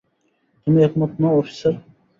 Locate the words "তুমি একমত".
0.67-1.11